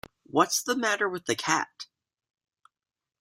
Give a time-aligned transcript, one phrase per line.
[0.23, 1.85] What's the matter with the cat?